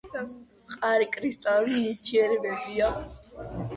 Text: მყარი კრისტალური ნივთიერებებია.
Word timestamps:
მყარი 0.69 1.07
კრისტალური 1.17 1.75
ნივთიერებებია. 1.83 2.89